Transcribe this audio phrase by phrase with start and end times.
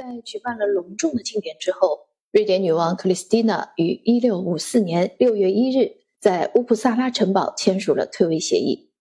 [0.00, 8.92] 在举办了隆重的庆典之后，瑞典女王克里斯蒂娜于1654年6月1日在乌普萨拉城堡签署了退位协议。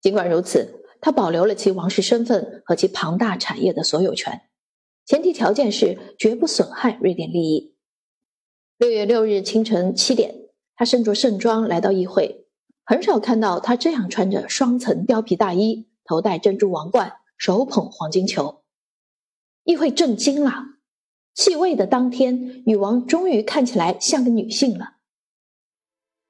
[0.00, 4.40] 尽管如此，她保留了其王室身份和其庞大产业的所有权，
[5.04, 7.76] 前提条件是绝不损害瑞典利益。
[8.80, 10.34] 6月6日清晨七点，
[10.74, 12.48] 她身着盛装来到议会，
[12.84, 18.64] 很少看到她这样穿着双层貂皮大衣，头戴珍珠王冠，手捧黄金球。
[19.66, 20.64] 议会震惊了。
[21.34, 24.94] 继位的当天，女王终于看起来像个女性了。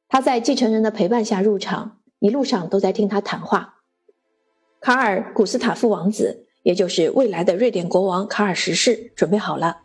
[0.09, 3.83] 她在继承人的陪伴下入场，一路上都在听他谈话。
[4.81, 9.83] 卡尔·古斯塔夫王子，也就是未来的瑞典国王卡尔十世，准备好了。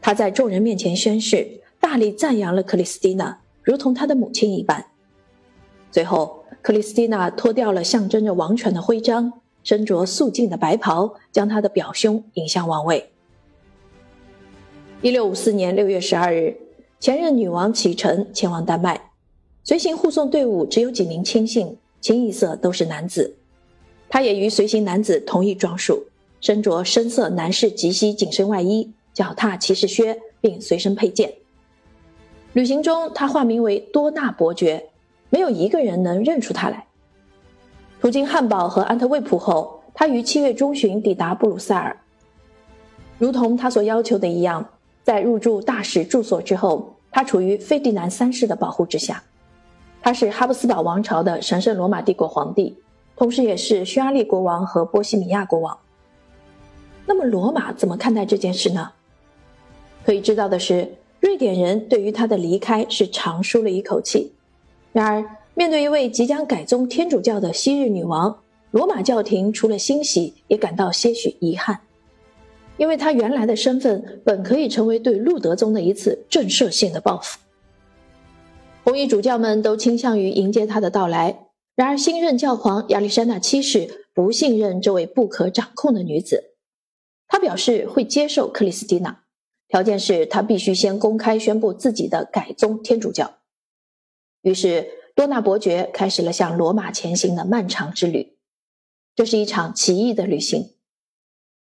[0.00, 4.86] 他在众人面前宣誓，大力赞扬了克里斯蒂娜，如同他的母亲一般。
[5.92, 9.41] 最后，克里斯蒂娜脱掉了象征着王权的徽章。
[9.62, 13.10] 身着素净的白袍，将他的表兄引向王位。
[15.00, 16.56] 一六五四年六月十二日，
[17.00, 19.10] 前任女王启程前往丹麦，
[19.64, 23.36] 随行护送队伍只有几名亲信，清一色都是男子。
[24.08, 26.06] 他也与随行男子同一装束，
[26.40, 31.32] 身着深色男士及膝紧身外衣，脚踏骑士靴，并随身佩剑。
[32.52, 34.90] 旅行中，他化名为多纳伯爵，
[35.30, 36.86] 没有一个人能认出他来。
[38.02, 41.96] 途经汉堡和安特卫普后，他于七月中旬抵达布鲁塞尔。
[43.16, 44.66] 如同他所要求的一样，
[45.04, 49.22] 在入住大使住所之后，他处于费迪南三世的保护之下。
[50.02, 52.76] 他是哈布斯堡王朝的神圣罗马帝国皇帝，
[53.14, 55.78] 同时也是匈牙利国王和波西米亚国王。
[57.06, 58.90] 那么，罗马怎么看待这件事呢？
[60.04, 64.32] 可以知道的是，瑞典人对于他的离开是长舒了一口气。
[64.92, 71.80] 然而，面对一位即将改宗天主教的昔日女王，罗马教廷除了欣喜，也感到些许遗憾，
[72.78, 77.38] 因为她原来的身份本可以成为对路德宗的一次震慑性的报复。
[78.82, 86.54] 红衣主教们都倾向于迎接她的到来，然而新任教皇亚历山大七世不信任这位不可掌控的女子，
[87.28, 89.20] 他表示会接受克里斯蒂娜，
[89.68, 93.34] 条件是他必须先公开宣布自己的改宗天主教。
[94.40, 95.01] 于是。
[95.14, 98.36] 多纳伯爵开始了向罗马前行的漫长之旅，
[99.14, 100.70] 这是一场奇异的旅行。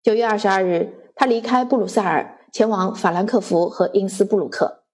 [0.02, 4.84] 九月二十二日，他离开布鲁塞尔，前往法兰克福和因斯布鲁克。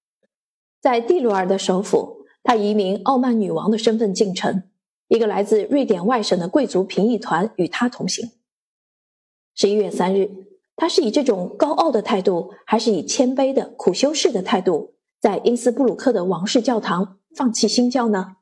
[0.80, 4.62] 在蒂鲁尔的首府，他以一名傲慢女王的身份进城，
[5.08, 8.30] 一个来自瑞典外省的贵族评议团与他同行。
[9.54, 10.30] 十一月三日，
[10.76, 18.36] 他是以这种高傲的态度，还是以谦卑的苦修士的态度，在因斯布鲁克的王室教堂放弃新教呢？